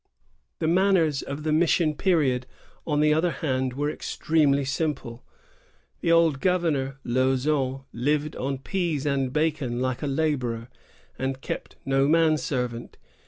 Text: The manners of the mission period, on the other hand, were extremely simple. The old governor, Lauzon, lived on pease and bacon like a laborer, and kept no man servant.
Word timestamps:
The 0.57 0.67
manners 0.67 1.21
of 1.21 1.43
the 1.43 1.51
mission 1.51 1.93
period, 1.93 2.47
on 2.87 3.01
the 3.01 3.13
other 3.13 3.29
hand, 3.29 3.73
were 3.73 3.91
extremely 3.91 4.65
simple. 4.65 5.23
The 5.99 6.11
old 6.11 6.39
governor, 6.41 6.97
Lauzon, 7.05 7.83
lived 7.93 8.35
on 8.35 8.57
pease 8.57 9.05
and 9.05 9.31
bacon 9.31 9.79
like 9.79 10.01
a 10.01 10.07
laborer, 10.07 10.69
and 11.19 11.39
kept 11.39 11.75
no 11.85 12.07
man 12.07 12.39
servant. 12.39 12.97